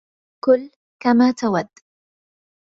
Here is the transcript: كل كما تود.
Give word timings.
كل 0.43 0.71
كما 1.03 1.31
تود. 1.31 1.67